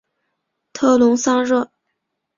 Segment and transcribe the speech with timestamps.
[0.73, 1.71] 特龙桑热。